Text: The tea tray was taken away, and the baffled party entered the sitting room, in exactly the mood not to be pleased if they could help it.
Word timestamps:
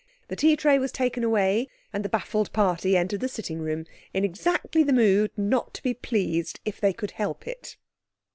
The 0.29 0.35
tea 0.35 0.55
tray 0.55 0.79
was 0.79 0.91
taken 0.91 1.23
away, 1.23 1.67
and 1.93 2.03
the 2.03 2.09
baffled 2.09 2.51
party 2.53 2.97
entered 2.97 3.19
the 3.19 3.27
sitting 3.29 3.59
room, 3.59 3.85
in 4.15 4.23
exactly 4.25 4.81
the 4.81 4.93
mood 4.93 5.29
not 5.37 5.75
to 5.75 5.83
be 5.83 5.93
pleased 5.93 6.59
if 6.65 6.81
they 6.81 6.91
could 6.91 7.11
help 7.11 7.47
it. 7.47 7.77